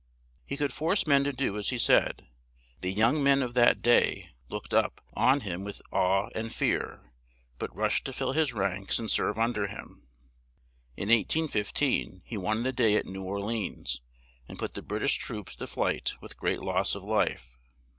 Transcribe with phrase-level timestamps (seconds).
[0.47, 2.27] He could force men to do as he said;
[2.79, 7.13] the young men of that day looked up on him with awe and fear,
[7.59, 10.07] but rushed to fill his ranks and serve un der him.
[10.97, 14.01] In 1815 he won the day at New Or le ans,
[14.47, 17.55] and put the Brit ish troops to flight with great loss of life.